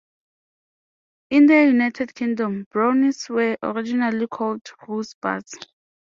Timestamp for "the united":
1.45-2.15